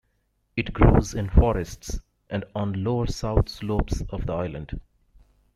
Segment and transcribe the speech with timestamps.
[0.55, 4.81] It grows in forests and on lower south slopes of the island.